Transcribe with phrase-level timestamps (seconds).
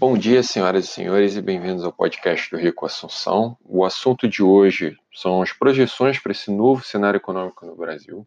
[0.00, 3.54] Bom dia, senhoras e senhores, e bem-vindos ao podcast do Rico Assunção.
[3.62, 8.26] O assunto de hoje são as projeções para esse novo cenário econômico no Brasil.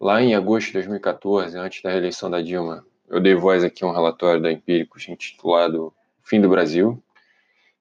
[0.00, 3.86] Lá em agosto de 2014, antes da reeleição da Dilma, eu dei voz aqui a
[3.86, 6.98] um relatório da Empíricos intitulado Fim do Brasil.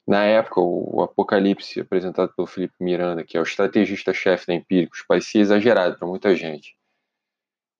[0.05, 5.39] Na época, o apocalipse apresentado pelo Felipe Miranda, que é o estrategista-chefe da Empíricos, parecia
[5.39, 6.76] exagerado para muita gente.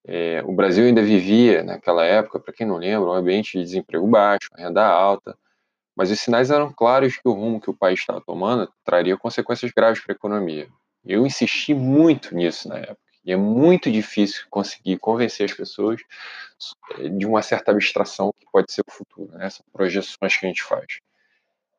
[0.09, 4.07] É, o Brasil ainda vivia, naquela época, para quem não lembra, um ambiente de desemprego
[4.07, 5.37] baixo, renda alta,
[5.93, 9.69] mas os sinais eram claros que o rumo que o país estava tomando traria consequências
[9.75, 10.69] graves para a economia.
[11.05, 15.99] Eu insisti muito nisso na época, e é muito difícil conseguir convencer as pessoas
[16.99, 19.49] é, de uma certa abstração que pode ser o futuro, né?
[19.73, 20.99] projeções que a gente faz.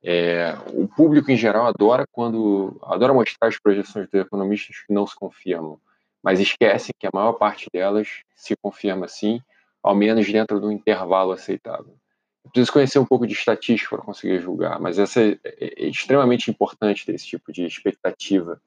[0.04, 5.06] É, o público em geral adora quando adora mostrar as projeções dos economistas que não
[5.06, 5.80] se confirmam
[6.22, 9.40] mas esquecem que a maior parte delas se confirma assim,
[9.82, 11.96] ao menos dentro do intervalo aceitável.
[12.44, 15.88] Eu preciso conhecer um pouco de estatística para conseguir julgar, mas essa é, é, é
[15.88, 18.60] extremamente importante desse tipo de expectativa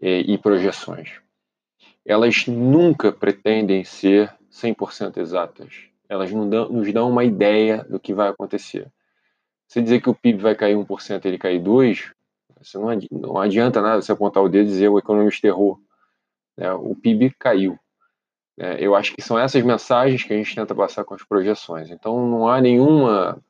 [0.00, 1.20] é, e projeções.
[2.06, 5.88] Elas nunca pretendem ser 100% exatas.
[6.08, 8.90] Elas nos dão uma ideia do que vai acontecer.
[9.66, 12.12] Se dizer que o PIB vai cair 1% e ele cair 2%,
[13.10, 15.78] não adianta nada você apontar o dedo e dizer o economista errou
[16.58, 17.78] né, o PIB caiu.
[18.58, 21.88] É, eu acho que são essas mensagens que a gente tenta passar com as projeções.
[21.90, 23.40] Então não há nenhuma.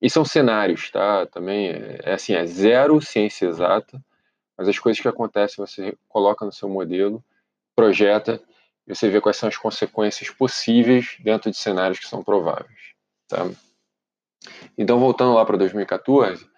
[0.00, 1.26] E são cenários, tá?
[1.26, 4.00] Também é, assim, é zero ciência exata,
[4.56, 7.24] mas as coisas que acontecem você coloca no seu modelo,
[7.74, 8.40] projeta
[8.86, 12.92] e você vê quais são as consequências possíveis dentro de cenários que são prováveis.
[13.26, 13.50] Tá?
[14.76, 16.48] Então, voltando lá para 2014,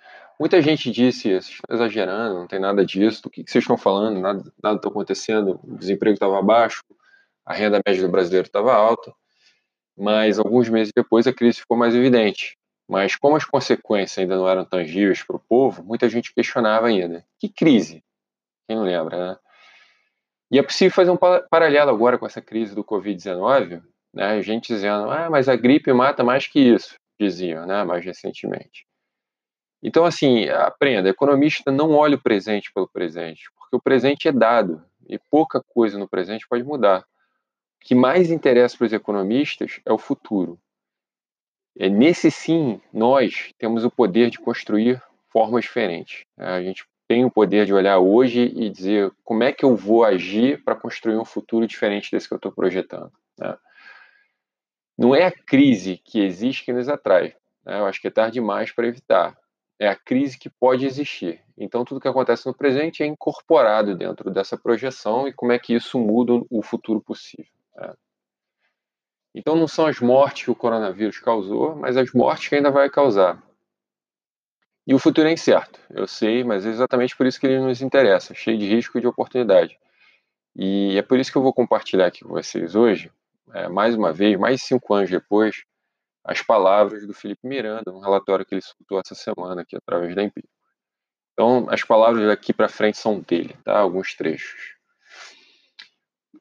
[0.41, 1.39] Muita gente disse,
[1.69, 6.15] exagerando, não tem nada disso, do que, vocês estão falando, nada está acontecendo, o desemprego
[6.15, 6.83] estava baixo,
[7.45, 9.13] a renda média do brasileiro estava alta,
[9.95, 12.57] mas alguns meses depois a crise ficou mais evidente.
[12.89, 17.23] Mas como as consequências ainda não eram tangíveis para o povo, muita gente questionava ainda.
[17.39, 18.03] Que crise?
[18.67, 19.39] Quem não lembra, né?
[20.51, 21.19] E é possível fazer um
[21.51, 23.83] paralelo agora com essa crise do Covid-19,
[24.15, 24.41] né?
[24.41, 27.85] Gente dizendo, ah, mas a gripe mata mais que isso, diziam, né?
[27.85, 28.89] Mais recentemente.
[29.83, 34.85] Então, assim, aprenda, economista não olha o presente pelo presente, porque o presente é dado
[35.09, 37.01] e pouca coisa no presente pode mudar.
[37.01, 40.59] O que mais interessa para os economistas é o futuro.
[41.79, 46.25] É nesse sim, nós temos o poder de construir formas diferentes.
[46.37, 46.47] Né?
[46.47, 50.05] A gente tem o poder de olhar hoje e dizer como é que eu vou
[50.05, 53.11] agir para construir um futuro diferente desse que eu estou projetando.
[53.39, 53.57] Né?
[54.99, 57.35] Não é a crise que existe que nos atrai.
[57.65, 57.79] Né?
[57.79, 59.37] Eu acho que é tarde demais para evitar
[59.81, 61.41] é a crise que pode existir.
[61.57, 65.75] Então, tudo que acontece no presente é incorporado dentro dessa projeção e como é que
[65.75, 67.51] isso muda o futuro possível.
[67.75, 67.95] Né?
[69.35, 72.91] Então, não são as mortes que o coronavírus causou, mas as mortes que ainda vai
[72.91, 73.43] causar.
[74.87, 77.81] E o futuro é incerto, eu sei, mas é exatamente por isso que ele nos
[77.81, 79.79] interessa, cheio de risco e de oportunidade.
[80.55, 83.11] E é por isso que eu vou compartilhar aqui com vocês hoje,
[83.55, 85.65] é, mais uma vez, mais cinco anos depois,
[86.25, 90.23] as palavras do Felipe Miranda, um relatório que ele soltou essa semana aqui através da
[90.23, 90.53] Empírico.
[91.33, 93.79] Então, as palavras daqui para frente são dele, tá?
[93.79, 94.77] Alguns trechos.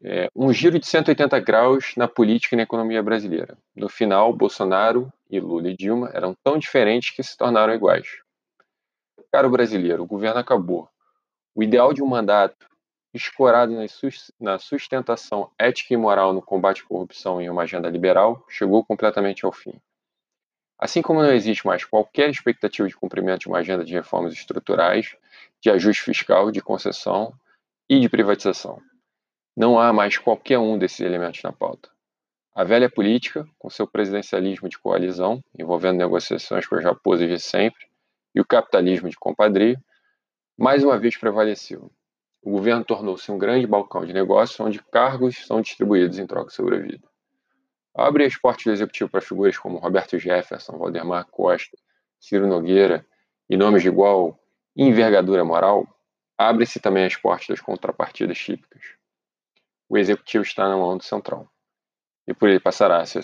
[0.02, 3.58] É, um giro de 180 graus na política e na economia brasileira.
[3.76, 8.08] No final, Bolsonaro e Lula e Dilma eram tão diferentes que se tornaram iguais.
[9.32, 10.90] Caro brasileiro, o governo acabou.
[11.54, 12.69] O ideal de um mandato
[13.14, 13.74] escorado
[14.40, 19.46] na sustentação ética e moral no combate à corrupção em uma agenda liberal, chegou completamente
[19.46, 19.74] ao fim.
[20.78, 25.16] Assim como não existe mais qualquer expectativa de cumprimento de uma agenda de reformas estruturais,
[25.60, 27.34] de ajuste fiscal, de concessão
[27.90, 28.82] e de privatização.
[29.58, 31.90] Não há mais qualquer um desses elementos na pauta.
[32.56, 37.88] A velha política, com seu presidencialismo de coalizão, envolvendo negociações com os raposas de sempre,
[38.34, 39.82] e o capitalismo de compadria,
[40.58, 41.92] mais uma vez prevaleceu
[42.42, 46.56] o governo tornou-se um grande balcão de negócios onde cargos são distribuídos em troca de
[46.56, 47.08] sobrevida.
[47.94, 51.78] Abrir as portas do executivo para figuras como Roberto Jefferson, Valdemar Costa,
[52.20, 53.06] Ciro Nogueira
[53.50, 54.40] e nomes de igual
[54.76, 55.88] envergadura moral,
[56.38, 58.82] abre-se também as portas das contrapartidas típicas.
[59.90, 61.52] O executivo está na mão do central
[62.26, 63.24] e por ele passará a ser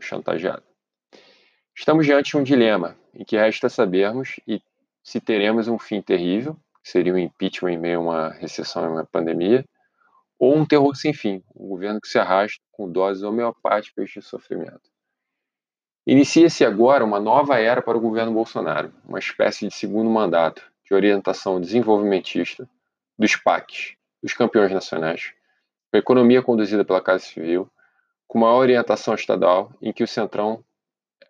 [0.00, 0.62] chantageado.
[1.74, 4.40] Estamos diante de um dilema em que resta sabermos
[5.02, 9.04] se teremos um fim terrível seria um impeachment em meio a uma recessão e uma
[9.04, 9.64] pandemia,
[10.38, 14.90] ou um terror sem fim, um governo que se arrasta com doses homeopáticas de sofrimento.
[16.04, 20.92] Inicia-se agora uma nova era para o governo Bolsonaro, uma espécie de segundo mandato de
[20.92, 22.68] orientação desenvolvimentista
[23.16, 25.32] dos PACs, dos campeões nacionais,
[25.90, 27.70] com a economia conduzida pela Casa Civil,
[28.26, 30.64] com uma orientação estadual em que o centrão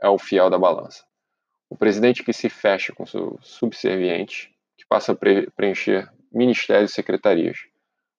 [0.00, 1.04] é o fiel da balança.
[1.68, 4.51] O presidente que se fecha com seu subserviente, que
[4.92, 5.16] passa a
[5.56, 7.56] preencher ministérios e secretarias,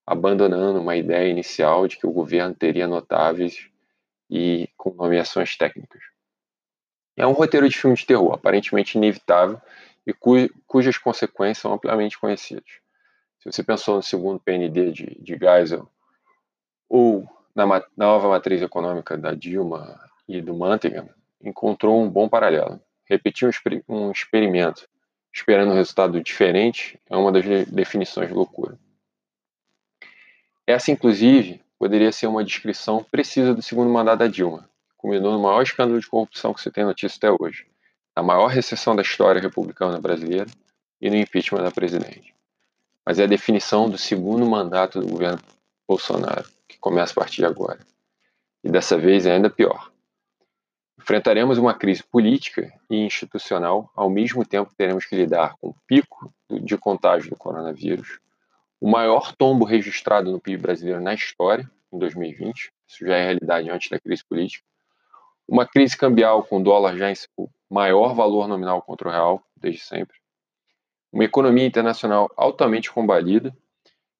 [0.07, 3.69] abandonando uma ideia inicial de que o governo teria notáveis
[4.27, 6.01] e com nomeações técnicas.
[7.15, 9.61] É um roteiro de filme de terror, aparentemente inevitável
[10.03, 12.65] e cu cujas consequências são amplamente conhecidas.
[13.37, 15.87] Se você pensou no segundo PND de, de Geisel
[16.89, 21.07] ou na ma nova matriz econômica da Dilma e do Manteiga,
[21.39, 22.81] encontrou um bom paralelo.
[23.07, 24.89] Repetir um, exper um experimento
[25.33, 28.77] esperando um resultado diferente é uma das definições de loucura.
[30.65, 35.41] Essa, inclusive, poderia ser uma descrição precisa do segundo mandato da Dilma, que culminou no
[35.41, 37.65] maior escândalo de corrupção que se tem notícia até hoje,
[38.15, 40.49] na maior recessão da história republicana brasileira
[41.01, 42.33] e no impeachment da presidente.
[43.05, 45.41] Mas é a definição do segundo mandato do governo
[45.85, 47.79] Bolsonaro, que começa a partir de agora.
[48.63, 49.92] E dessa vez é ainda pior.
[51.03, 55.75] Enfrentaremos uma crise política e institucional, ao mesmo tempo que teremos que lidar com o
[55.85, 58.21] pico de contágio do coronavírus,
[58.79, 63.69] o maior tombo registrado no PIB brasileiro na história, em 2020, isso já é realidade
[63.69, 64.63] antes da crise política,
[65.45, 67.27] uma crise cambial com o dólar já em seu
[67.69, 70.15] maior valor nominal contra o real, desde sempre,
[71.11, 73.53] uma economia internacional altamente combalida,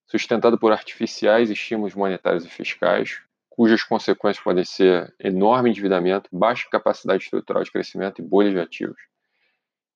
[0.06, 3.22] sustentada por artificiais estímulos monetários e fiscais,
[3.56, 9.00] cujas consequências podem ser enorme endividamento, baixa capacidade estrutural de crescimento e bolhas de ativos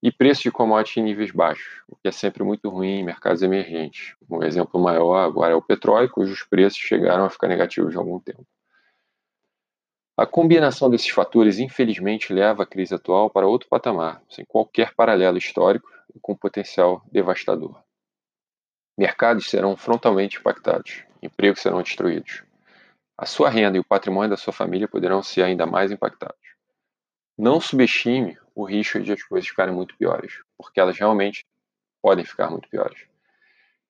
[0.01, 3.41] e preço de commodities em níveis baixos, o que é sempre muito ruim em mercados
[3.41, 4.15] emergentes.
[4.29, 8.19] Um exemplo maior agora é o petróleo, cujos preços chegaram a ficar negativos há algum
[8.19, 8.45] tempo.
[10.15, 15.39] A combinação desses fatores, infelizmente, leva a crise atual para outro patamar, sem qualquer paralelo
[15.39, 17.81] histórico e com potencial devastador.
[18.95, 22.46] Mercados serão frontalmente impactados, empregos serão destruídos.
[23.17, 26.37] A sua renda e o patrimônio da sua família poderão ser ainda mais impactados.
[27.35, 31.45] Não subestime o risco de as coisas ficarem muito piores, porque elas realmente
[32.01, 32.99] podem ficar muito piores.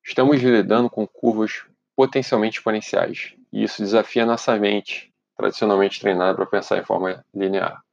[0.03, 6.77] Estamos lidando com curvas potencialmente exponenciais, e isso desafia nossa mente, tradicionalmente treinada para pensar
[6.77, 7.83] em forma linear.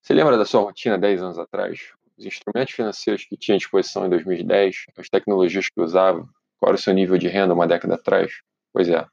[0.00, 1.92] Você lembra da sua rotina 10 anos atrás?
[2.16, 6.26] Os instrumentos financeiros que tinha à disposição em 2010, as tecnologias que usava,
[6.58, 8.40] qual era o seu nível de renda uma década atrás?
[8.72, 9.06] Pois é,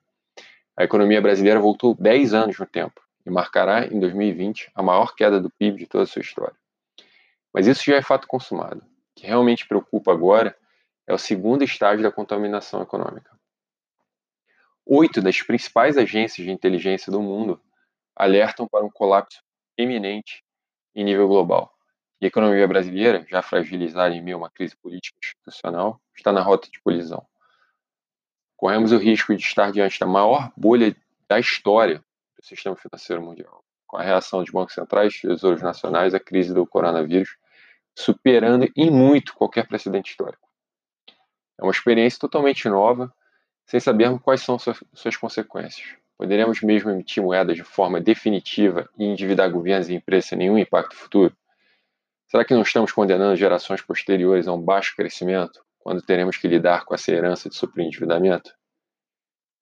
[0.80, 5.38] a economia brasileira voltou 10 anos no tempo e marcará em 2020 a maior queda
[5.38, 6.56] do PIB de toda a sua história.
[7.54, 8.80] Mas isso já é fato consumado.
[8.80, 10.58] O que realmente preocupa agora
[11.06, 13.30] é o segundo estágio da contaminação econômica.
[14.86, 17.62] Oito das principais agências de inteligência do mundo
[18.16, 19.44] alertam para um colapso
[19.78, 20.46] eminente
[20.96, 21.74] em nível global.
[22.22, 26.32] E a economia brasileira, já fragilizada em meio a uma crise política e institucional, está
[26.32, 27.28] na rota de colisão.
[28.60, 30.94] Corremos o risco de estar diante da maior bolha
[31.30, 32.04] da história
[32.38, 36.68] do sistema financeiro mundial, com a reação de bancos centrais tesouros nacionais à crise do
[36.68, 37.38] coronavírus,
[37.98, 40.46] superando em muito qualquer precedente histórico.
[41.58, 43.10] É uma experiência totalmente nova,
[43.66, 45.96] sem sabermos quais são suas, suas consequências.
[46.18, 50.98] Poderemos mesmo emitir moedas de forma definitiva e endividar governos e empresas sem nenhum impacto
[50.98, 51.34] futuro?
[52.28, 56.86] Será que não estamos condenando gerações posteriores a um baixo crescimento, quando teremos que lidar
[56.86, 58.54] com essa herança de endividamento?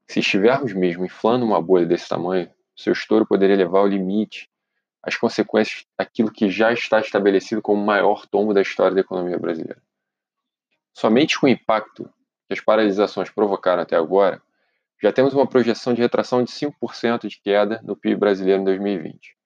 [0.09, 4.49] Se estivermos mesmo inflando uma bolha desse tamanho, seu estouro poderia levar ao limite
[5.03, 9.37] as consequências daquilo que já está estabelecido como o maior tombo da história da economia
[9.37, 9.81] brasileira.
[10.93, 12.11] Somente com o impacto
[12.47, 14.41] que as paralisações provocaram até agora,
[15.01, 19.37] já temos uma projeção de retração de 5% de queda no PIB brasileiro em 2020.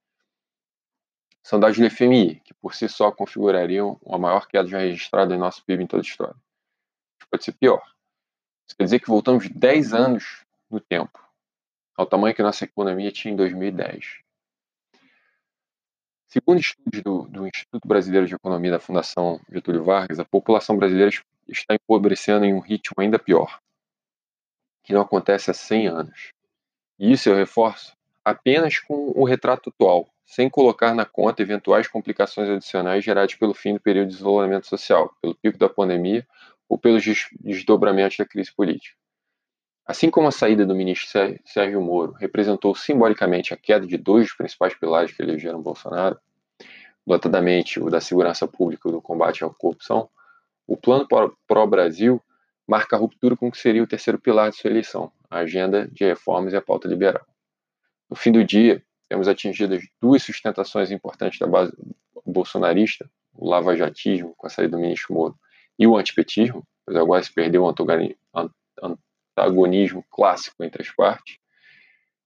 [1.43, 5.37] São dados do FMI, que por si só configurariam uma maior queda já registrada em
[5.37, 6.35] nosso PIB em toda a história.
[7.31, 7.81] Pode ser pior.
[8.67, 11.19] Isso quer dizer que voltamos 10 anos no tempo,
[11.95, 14.19] ao tamanho que nossa economia tinha em 2010.
[16.27, 21.11] Segundo estudos do, do, Instituto Brasileiro de Economia da Fundação Getúlio Vargas, a população brasileira
[21.47, 23.59] está empobrecendo em um ritmo ainda pior,
[24.83, 26.33] que não acontece há 100 anos.
[26.97, 32.47] E isso eu reforço apenas com o retrato atual, sem colocar na conta eventuais complicações
[32.47, 36.25] adicionais geradas pelo fim do período de isolamento social, pelo pico da pandemia
[36.71, 37.03] ou pelos
[37.41, 38.95] desdobramentos da crise política.
[39.85, 44.37] Assim como a saída do ministro Sérgio Moro representou simbolicamente a queda de dois dos
[44.37, 46.17] principais pilares que elegeram Bolsonaro,
[47.05, 50.09] notadamente o da segurança pública e do combate à corrupção,
[50.65, 51.05] o Plano
[51.45, 52.21] Pró-Brasil
[52.65, 55.89] marca a ruptura com o que seria o terceiro pilar de sua eleição, a agenda
[55.91, 57.27] de reformas e a pauta liberal.
[58.09, 61.73] No fim do dia, temos atingido as duas sustentações importantes da base
[62.25, 65.37] bolsonarista, o lavajatismo com a saída do ministro Moro
[65.81, 67.73] e o antipetismo, pois agora se perdeu o
[69.35, 71.39] antagonismo clássico entre as partes.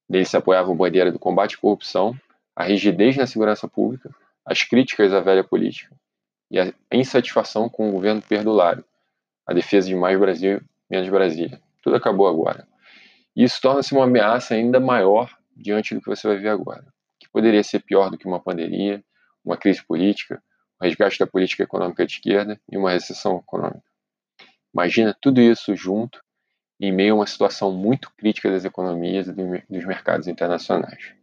[0.09, 2.19] Dele se apoiava a bandeira do combate à corrupção,
[2.53, 4.13] a rigidez na segurança pública,
[4.45, 5.95] as críticas à velha política
[6.51, 8.83] e a insatisfação com o governo perdulário,
[9.47, 11.61] a defesa de mais Brasil, menos Brasília.
[11.81, 12.67] Tudo acabou agora.
[13.33, 16.85] E isso torna-se uma ameaça ainda maior diante do que você vai ver agora,
[17.17, 19.01] que poderia ser pior do que uma pandemia,
[19.45, 20.43] uma crise política,
[20.85, 23.83] resgate da política econômica de esquerda e uma recessão econômica.
[24.73, 26.23] Imagina tudo isso junto
[26.79, 31.13] em meio a uma situação muito crítica das economias e dos mercados internacionais.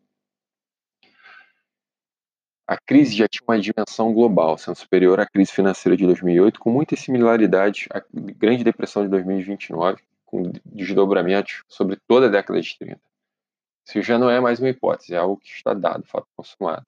[2.66, 6.70] A crise já tinha uma dimensão global, sendo superior à crise financeira de 2008, com
[6.70, 13.00] muitas similaridades à Grande Depressão de 2029, com desdobramentos sobre toda a década de 30.
[13.86, 16.86] Isso já não é mais uma hipótese, é algo que está dado, fato consumado.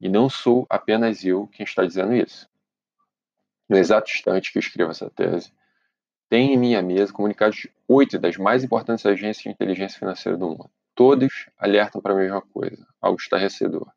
[0.00, 2.48] E não sou apenas eu quem está dizendo isso.
[3.68, 5.52] No exato instante que escrevo essa tese,
[6.28, 10.48] tem em minha mesa comunicados de oito das mais importantes agências de inteligência financeira do
[10.48, 10.70] mundo.
[10.94, 13.90] Todos alertam para a mesma coisa, algo estarrecedor.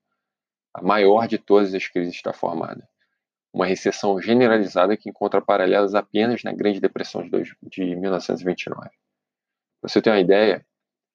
[0.73, 2.87] A maior de todas as crises está formada.
[3.51, 8.81] Uma recessão generalizada que encontra paralelos apenas na Grande Depressão de, dois, de 1929.
[8.81, 8.91] Para
[9.89, 10.65] você ter uma ideia,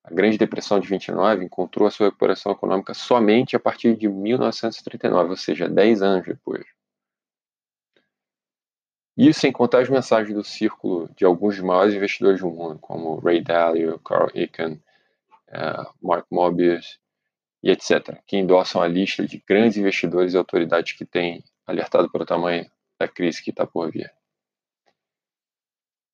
[0.04, 5.30] a Grande Depressão de 29 encontrou a sua recuperação econômica somente a partir de 1939,
[5.30, 6.66] ou seja, 10 anos depois.
[9.16, 13.18] Isso sem contar as mensagens do círculo de alguns dos maiores investidores do mundo, como
[13.18, 16.98] Ray Dalio, Carl Icahn, uh, Mark Mobius
[17.62, 22.24] e etc., que endossam a lista de grandes investidores e autoridades que têm alertado para
[22.24, 24.12] o tamanho da crise que está por vir.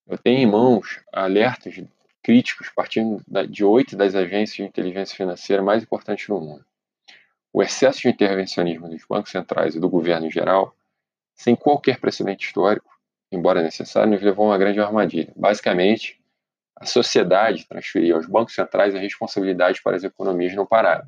[0.06, 1.82] Eu tenho em mãos alertas
[2.22, 6.64] críticos partindo de oito das agências de inteligência financeira mais importantes do mundo.
[7.52, 10.76] O excesso de intervencionismo dos bancos centrais e do governo em geral,
[11.34, 12.90] sem qualquer precedente histórico,
[13.32, 15.32] embora necessário, nos levou a uma grande armadilha.
[15.36, 16.20] Basicamente,
[16.76, 21.06] a sociedade transferia aos bancos centrais a responsabilidade para as economias não pararem.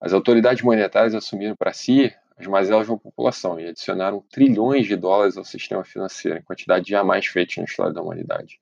[0.00, 5.36] As autoridades monetárias assumiram para si as mazelas da população e adicionaram trilhões de dólares
[5.36, 8.60] ao sistema financeiro, em quantidade jamais feita na história da humanidade.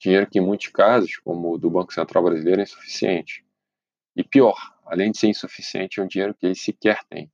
[0.00, 3.44] Dinheiro que, em muitos casos, como o do Banco Central Brasileiro, é insuficiente.
[4.14, 7.30] E pior, além de ser insuficiente, é um dinheiro que eles sequer têm.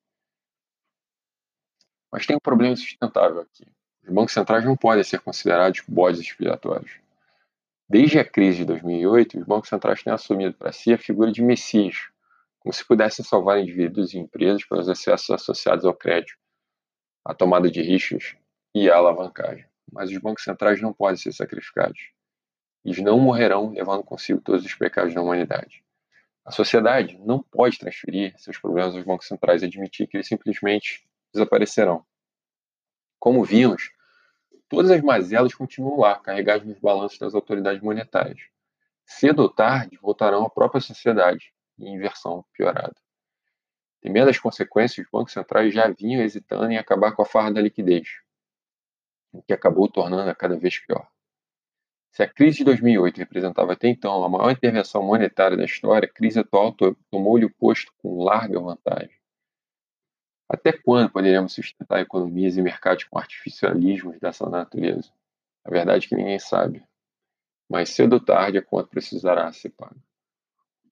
[2.11, 3.67] Mas tem um problema sustentável aqui.
[4.03, 7.01] Os bancos centrais não podem ser considerados bodes expiatórios.
[7.89, 11.43] Desde a crise de 2008, os bancos centrais têm assumido para si a figura de
[11.43, 11.97] messias,
[12.61, 16.35] como se pudessem salvar indivíduos e empresas pelos excessos associados ao crédito,
[17.25, 18.37] à tomada de riscos
[18.75, 19.67] e à alavancagem.
[19.93, 21.99] Mas os bancos centrais não podem ser sacrificados.
[22.85, 25.83] Eles não morrerão levando consigo todos os pecados da humanidade.
[26.45, 31.09] A sociedade não pode transferir seus problemas aos bancos centrais e admitir que eles simplesmente
[31.33, 32.05] desaparecerão.
[33.19, 33.91] Como vimos,
[34.69, 38.41] todas as mazelas continuam lá, carregadas nos balanços das autoridades monetárias.
[39.07, 42.95] Cedo ou tarde, voltarão à própria sociedade, e inversão piorada.
[44.01, 47.61] Temendo as consequências, os bancos centrais já vinham hesitando em acabar com a farra da
[47.61, 48.09] liquidez,
[49.33, 51.09] o que acabou tornando-a cada vez pior.
[52.15, 56.13] Se a crise de 2008 representava até então a maior intervenção monetária da história, a
[56.13, 56.75] crise atual
[57.11, 59.15] tomou-lhe o posto com larga vantagem.
[60.49, 65.13] Até quando poderemos sustentar economias e mercados com artificialismos dessa natureza?
[65.65, 66.83] A verdade é que ninguém sabe.
[67.69, 69.97] Mas cedo ou tarde a conta precisará ser paga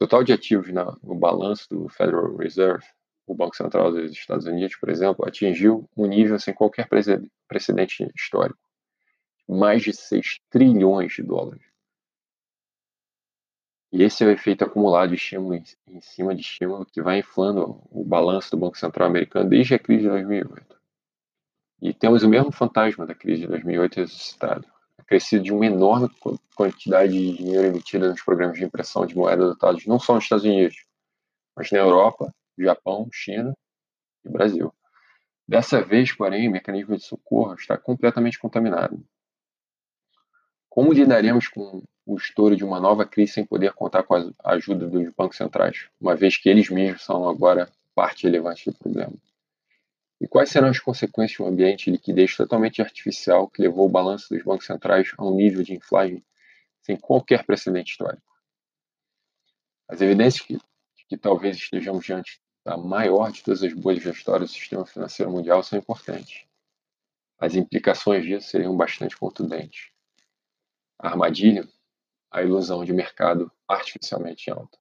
[0.02, 0.66] total de ativos
[1.00, 2.84] no balanço do Federal Reserve,
[3.24, 6.88] o Banco Central dos Estados Unidos, por exemplo, atingiu um nível sem qualquer
[7.46, 8.58] precedente histórico,
[9.52, 11.62] mais de 6 trilhões de dólares.
[13.92, 17.82] E esse é o efeito acumulado de estímulo em, cima de estímulo que vai inflando
[17.90, 20.80] o balanço do Banco Central americano desde a crise de 2008.
[21.82, 24.66] E temos o mesmo fantasma da crise de 2008 ressuscitado
[25.12, 26.08] crescido de uma enorme
[26.54, 30.44] quantidade de dinheiro emitido nos programas de impressão de moeda adotados não só nos Estados
[30.44, 30.86] Unidos,
[31.54, 33.54] mas na Europa, Japão, China
[34.24, 34.72] e Brasil.
[35.46, 39.04] Dessa vez, porém, o mecanismo de socorro está completamente contaminado.
[40.74, 44.88] Como lidaremos com o estouro de uma nova crise sem poder contar com a ajuda
[44.88, 49.12] dos bancos centrais, uma vez que eles mesmos são agora parte relevante do problema?
[50.18, 53.90] E quais serão as consequências de um ambiente de liquidez totalmente artificial que levou o
[53.90, 56.22] balanço dos bancos centrais a um nível de inflação
[56.80, 58.32] sem qualquer precedente histórico?
[59.86, 60.58] As evidências que,
[61.06, 65.30] que talvez estejamos diante da maior de todas as bolhas da história do sistema financeiro
[65.30, 66.46] mundial são importantes.
[67.38, 69.91] As implicações disso seriam bastante contundentes.
[71.02, 71.68] Armadilha,
[72.30, 74.78] a ilusão de mercado artificialmente alta.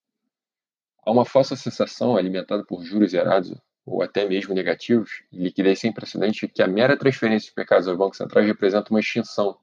[1.03, 5.91] Há uma falsa sensação alimentada por juros zerados ou até mesmo negativos, e liquidez sem
[5.91, 9.57] precedente, que a mera transferência de pecados aos bancos centrais representa uma extinção,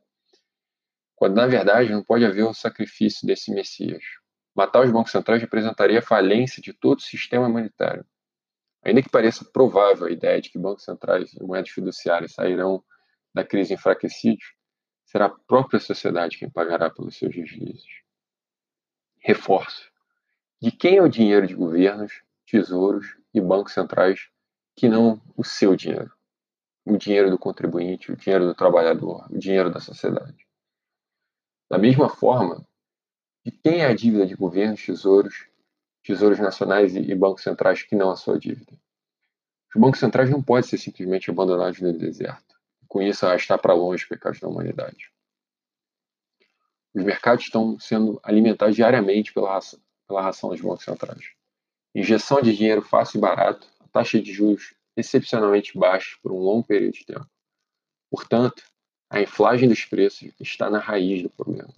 [1.15, 4.03] quando na verdade não pode haver o sacrifício desse Messias.
[4.53, 8.05] Matar os bancos centrais representaria a falência de todo o sistema monetário.
[8.83, 12.83] Ainda que pareça provável a ideia de que bancos centrais e moedas fiduciárias sairão
[13.33, 14.58] da crise enfraquecidos,
[15.09, 18.03] será a própria sociedade quem pagará pelos seus deslizes.
[19.19, 19.91] Reforço.
[20.61, 24.29] De quem é o dinheiro de governos, tesouros e bancos centrais
[24.77, 26.13] que não o seu dinheiro?
[26.85, 30.47] O dinheiro do contribuinte, o dinheiro do trabalhador, o dinheiro da sociedade.
[31.71, 32.67] Da mesma forma,
[33.45, 35.49] de quem é a dívida de governos, tesouros,
[36.03, 38.79] tesouros nacionais e bancos centrais que não a sua dívida?
[39.75, 42.48] Os bancos centrais não podem ser simplesmente abandonados no deserto.
[42.89, 45.13] Com isso, arrastar para longe os pecados da humanidade.
[46.95, 51.31] Os mercados estão sendo alimentados diariamente pela ração, pela ração dos bancos centrais.
[51.95, 56.67] Injeção de dinheiro fácil e barato, a taxa de juros excepcionalmente baixa por um longo
[56.67, 57.29] período de tempo.
[58.11, 58.65] Portanto,
[59.11, 61.73] a inflagem dos preços está na raiz do problema.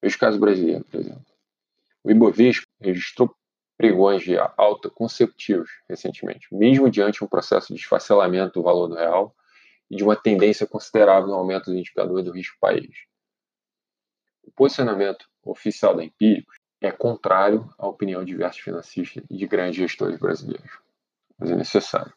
[0.00, 1.26] Veja o caso brasileiro, por exemplo.
[2.02, 3.34] O Ibovespa registrou
[3.76, 8.94] pregões de alta consecutivos recentemente, mesmo diante de um processo de esfacelamento do valor do
[8.94, 9.34] real
[9.90, 13.06] e de uma tendência considerável no aumento do indicador do risco país.
[14.42, 19.76] O posicionamento oficial da Empíricos é contrário à opinião de diversos financistas e de grandes
[19.76, 20.78] gestores brasileiros,
[21.38, 22.12] mas é necessário.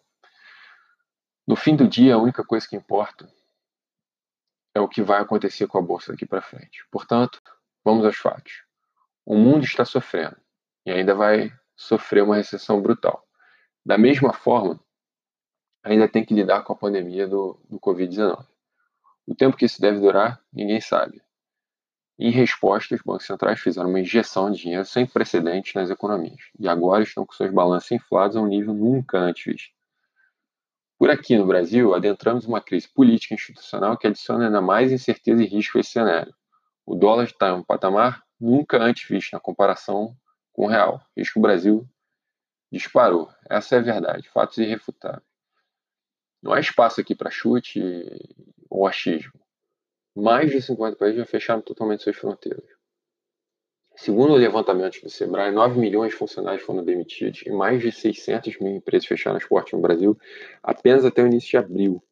[1.47, 3.27] No fim do dia, a única coisa que importa
[4.73, 6.85] é o que vai acontecer com a bolsa daqui para frente.
[6.91, 7.41] Portanto,
[7.83, 8.63] vamos aos fatos.
[9.25, 10.37] O mundo está sofrendo
[10.85, 13.27] e ainda vai sofrer uma recessão brutal.
[13.85, 14.79] Da mesma forma,
[15.83, 18.45] ainda tem que lidar com a pandemia do, do Covid-19.
[19.25, 21.21] O tempo que isso deve durar, ninguém sabe.
[22.19, 26.67] Em resposta, os bancos centrais fizeram uma injeção de dinheiro sem precedentes nas economias e
[26.67, 29.71] agora estão com seus balanços inflados a um nível nunca antes visto.
[30.99, 35.41] Por aqui no Brasil, adentramos uma crise política e institucional que adiciona ainda mais incerteza
[35.41, 36.31] e risco a esse cenário.
[36.85, 40.15] O dólar está em um patamar nunca antes visto na comparação
[40.53, 41.01] com o real.
[41.17, 41.87] Risco Brasil
[42.71, 43.31] disparou.
[43.49, 45.30] Essa é a verdade, fatos irrefutáveis.
[46.41, 47.81] Não há espaço aqui para chute
[48.69, 49.33] ou achismo.
[50.15, 52.65] Mais de 50 países já fecharam totalmente suas fronteiras.
[53.95, 58.57] Segundo o levantamento do Sebrae, 9 milhões de funcionários foram demitidos e mais de 600
[58.59, 60.17] mil empresas fecharam as portas no Brasil
[60.63, 62.03] apenas até o início de abril.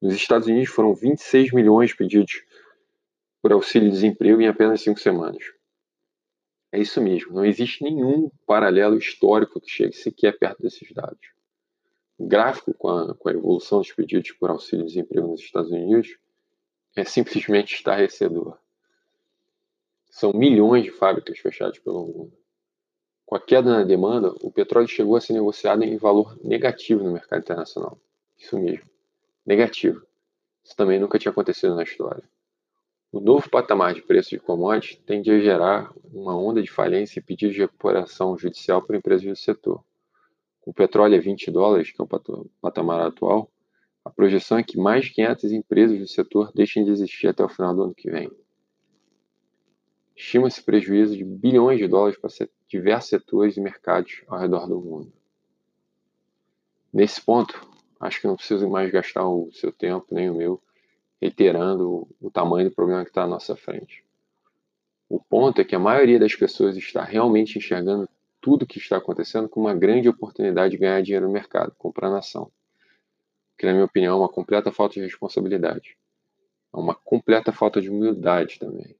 [0.00, 2.44] Nos Estados Unidos foram 26 milhões pedidos
[3.42, 5.42] por auxílio-desemprego em apenas cinco semanas.
[6.70, 11.37] É isso mesmo, não existe nenhum paralelo histórico que chegue sequer perto desses dados.
[12.20, 16.18] Gráfico com a, com a evolução dos pedidos por auxílio-desemprego nos Estados Unidos
[16.96, 18.58] é simplesmente estarrecedor.
[20.10, 22.32] São milhões de fábricas fechadas pelo mundo.
[23.24, 27.12] Com a queda na demanda, o petróleo chegou a ser negociado em valor negativo no
[27.12, 27.96] mercado internacional.
[28.36, 28.88] Isso mesmo,
[29.46, 30.04] negativo.
[30.64, 32.24] Isso também nunca tinha acontecido na história.
[33.12, 37.22] O novo patamar de preço de commodities tende a gerar uma onda de falência e
[37.22, 39.84] pedidos de recuperação judicial por empresas do setor
[40.68, 43.50] o petróleo é 20 dólares, que é o patamar atual,
[44.04, 47.48] a projeção é que mais de 500 empresas do setor deixem de existir até o
[47.48, 48.30] final do ano que vem.
[50.14, 52.28] Estima-se prejuízo de bilhões de dólares para
[52.68, 55.10] diversos setores e mercados ao redor do mundo.
[56.92, 57.66] Nesse ponto,
[57.98, 60.62] acho que não preciso mais gastar o seu tempo, nem o meu,
[61.18, 64.04] reiterando o tamanho do problema que está à nossa frente.
[65.08, 68.06] O ponto é que a maioria das pessoas está realmente enxergando
[68.40, 72.50] tudo que está acontecendo como uma grande oportunidade de ganhar dinheiro no mercado, comprar nação.
[73.56, 75.96] Que, na minha opinião, é uma completa falta de responsabilidade.
[76.72, 78.94] É uma completa falta de humildade também.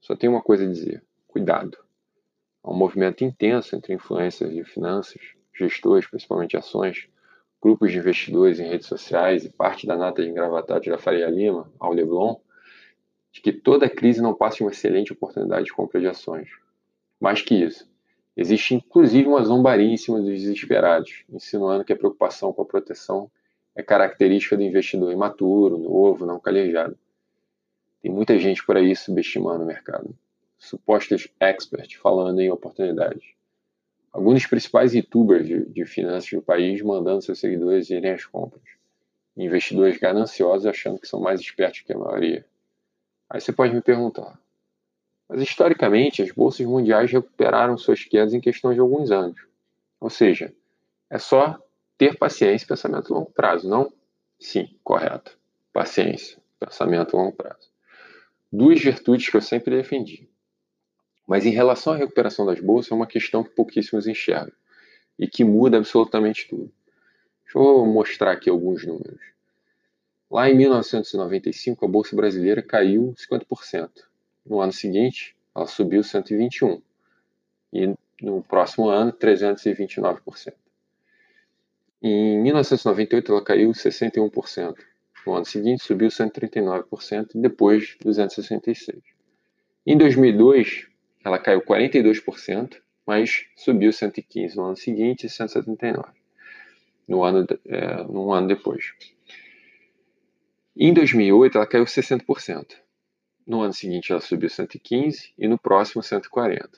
[0.00, 1.78] Só tenho uma coisa a dizer: cuidado.
[2.62, 5.20] Há um movimento intenso entre influências de finanças,
[5.52, 7.08] gestores, principalmente ações,
[7.60, 11.72] grupos de investidores em redes sociais e parte da nata de engravatados da Faria Lima,
[11.78, 12.36] ao Leblon,
[13.32, 16.48] de que toda crise não passa de uma excelente oportunidade de compra de ações.
[17.20, 17.88] Mais que isso,
[18.36, 23.30] Existe inclusive uma zombaria em cima dos desesperados, insinuando que a preocupação com a proteção
[23.74, 26.96] é característica do investidor imaturo, novo, não calejado.
[28.00, 30.14] Tem muita gente por aí subestimando o mercado.
[30.58, 33.24] Supostos experts falando em oportunidades.
[34.12, 38.62] Alguns dos principais youtubers de, de finanças do país mandando seus seguidores irem às compras.
[39.36, 42.44] Investidores gananciosos achando que são mais espertos que a maioria.
[43.30, 44.38] Aí você pode me perguntar:
[45.32, 49.40] mas historicamente, as bolsas mundiais recuperaram suas quedas em questão de alguns anos.
[49.98, 50.52] Ou seja,
[51.08, 51.58] é só
[51.96, 53.90] ter paciência e pensamento a longo prazo, não?
[54.38, 55.38] Sim, correto.
[55.72, 57.70] Paciência, pensamento a longo prazo.
[58.52, 60.28] Duas virtudes que eu sempre defendi.
[61.26, 64.52] Mas em relação à recuperação das bolsas, é uma questão que pouquíssimos enxergam
[65.18, 66.70] e que muda absolutamente tudo.
[67.44, 69.22] Deixa eu mostrar aqui alguns números.
[70.30, 74.11] Lá em 1995, a bolsa brasileira caiu 50%.
[74.44, 76.82] No ano seguinte, ela subiu 121.
[77.72, 80.54] E no próximo ano, 329%.
[82.02, 84.74] Em 1998 ela caiu 61%.
[85.24, 89.00] No ano seguinte subiu 139% e depois 266%.
[89.86, 90.88] Em 2002
[91.24, 92.76] ela caiu 42%,
[93.06, 96.04] mas subiu 115% no ano seguinte e 179%
[97.06, 98.92] no ano, é, um ano depois.
[100.76, 102.81] Em 2008 ela caiu 60%.
[103.46, 106.64] No ano seguinte ela subiu 115% e no próximo 140%.
[106.64, 106.70] O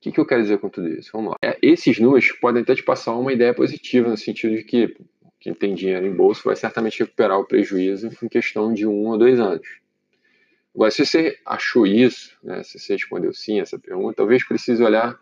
[0.00, 1.10] que, que eu quero dizer com tudo isso?
[1.12, 1.36] Vamos lá.
[1.40, 4.96] É, esses números podem até te passar uma ideia positiva, no sentido de que
[5.38, 9.18] quem tem dinheiro em bolsa vai certamente recuperar o prejuízo em questão de um ou
[9.18, 9.66] dois anos.
[10.74, 14.82] Agora, se você achou isso, né, se você respondeu sim a essa pergunta, talvez precise
[14.82, 15.18] olhar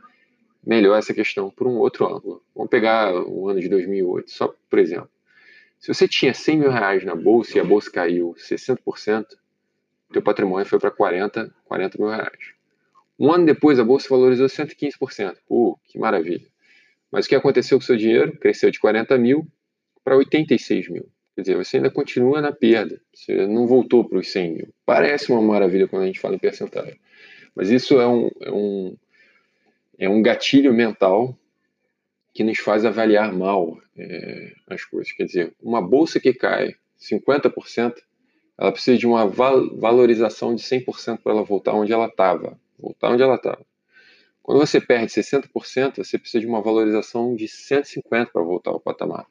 [0.64, 2.42] melhor essa questão por um outro ângulo.
[2.54, 5.10] Vamos pegar o ano de 2008, só por exemplo.
[5.78, 9.26] Se você tinha 100 mil reais na bolsa e a bolsa caiu 60%,
[10.12, 12.54] teu patrimônio foi para 40, 40 mil reais.
[13.18, 15.36] Um ano depois, a bolsa valorizou 115%.
[15.48, 16.46] Uh, que maravilha.
[17.10, 18.36] Mas o que aconteceu com o seu dinheiro?
[18.38, 19.46] Cresceu de 40 mil
[20.04, 21.06] para 86 mil.
[21.34, 23.00] Quer dizer, você ainda continua na perda.
[23.12, 24.68] Você não voltou para os 100 mil.
[24.86, 26.98] Parece uma maravilha quando a gente fala em percentagem.
[27.54, 28.96] Mas isso é um, é um,
[29.98, 31.36] é um gatilho mental
[32.32, 35.12] que nos faz avaliar mal é, as coisas.
[35.12, 37.94] Quer dizer, uma bolsa que cai 50%,
[38.60, 43.22] ela precisa de uma valorização de 100% para ela voltar onde ela estava voltar onde
[43.22, 43.64] ela estava.
[44.42, 49.26] Quando você perde 60%, você precisa de uma valorização de 150% para voltar ao patamar.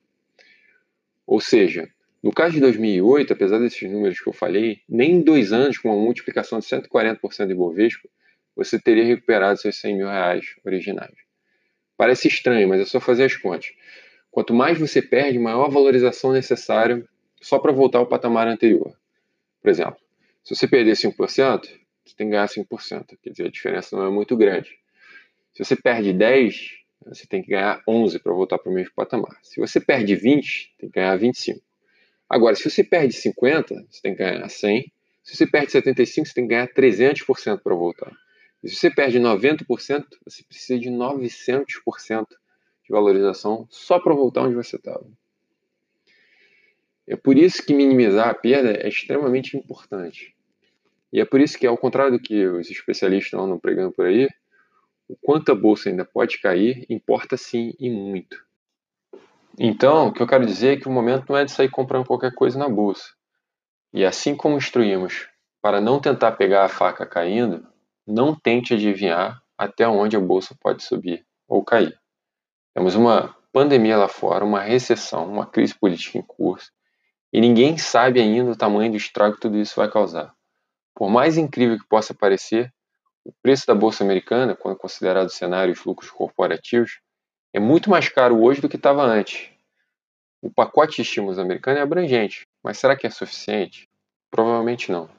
[1.25, 1.89] Ou seja,
[2.21, 5.89] no caso de 2008, apesar desses números que eu falei, nem em dois anos, com
[5.89, 8.07] uma multiplicação de 140% de Bovespa,
[8.55, 11.15] você teria recuperado seus 100 mil reais originais.
[11.97, 13.71] Parece estranho, mas é só fazer as contas.
[14.31, 17.03] Quanto mais você perde, maior a valorização necessária
[17.41, 18.98] só para voltar ao patamar anterior.
[19.61, 19.97] Por exemplo,
[20.43, 21.61] se você perder 5%,
[22.05, 23.17] você tem que ganhar 5%.
[23.21, 24.69] Quer dizer, a diferença não é muito grande.
[25.53, 29.37] Se você perde 10, você tem que ganhar 11 para voltar para o mesmo patamar.
[29.43, 31.61] Se você perde 20, tem que ganhar 25.
[32.29, 34.91] Agora, se você perde 50, você tem que ganhar 100.
[35.23, 38.11] Se você perde 75, você tem que ganhar 300% para voltar.
[38.63, 39.65] E se você perde 90%,
[40.25, 45.05] você precisa de 900% de valorização só para voltar onde você estava.
[47.09, 50.35] É por isso que minimizar a perda é extremamente importante.
[51.11, 54.27] E é por isso que, ao contrário do que os especialistas andam pregando por aí,
[55.07, 58.37] o quanto a bolsa ainda pode cair importa sim e muito.
[59.57, 62.05] Então, o que eu quero dizer é que o momento não é de sair comprando
[62.05, 63.09] qualquer coisa na bolsa.
[63.91, 65.27] E assim como instruímos
[65.59, 67.67] para não tentar pegar a faca caindo,
[68.05, 71.99] não tente adivinhar até onde a bolsa pode subir ou cair.
[72.75, 76.71] Temos uma pandemia lá fora, uma recessão, uma crise política em curso,
[77.31, 80.33] e ninguém sabe ainda o tamanho do estrago que tudo isso vai causar.
[80.95, 82.73] Por mais incrível que possa parecer,
[83.23, 86.99] o preço da bolsa americana, quando considerado o cenário e os lucros corporativos,
[87.53, 89.49] é muito mais caro hoje do que estava antes.
[90.41, 93.87] O pacote de estímulos americano é abrangente, mas será que é suficiente?
[94.31, 95.09] Provavelmente não.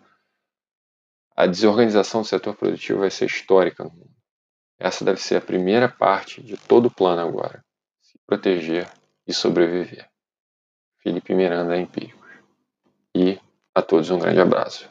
[1.36, 4.10] A desorganização do setor produtivo vai ser histórica no mundo.
[4.78, 7.64] Essa deve ser a primeira parte de todo o plano agora:
[8.00, 8.90] se proteger
[9.26, 10.09] e sobreviver.
[11.02, 12.28] Felipe Miranda, Empíricos.
[13.14, 13.38] E
[13.74, 14.89] a todos um grande abraço.